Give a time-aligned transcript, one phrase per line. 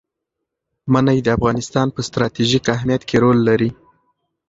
[0.91, 3.69] منی د افغانستان په ستراتیژیک اهمیت کې رول لري.